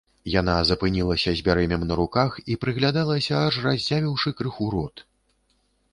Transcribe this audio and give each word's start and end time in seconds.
Яна 0.39 0.53
запынілася 0.69 1.31
з 1.41 1.45
бярэмем 1.49 1.83
на 1.91 1.99
руках 2.01 2.31
і 2.53 2.57
прыглядалася, 2.63 3.33
аж 3.45 3.53
разявіўшы 3.67 4.29
крыху 4.41 4.65
рот. 4.79 5.05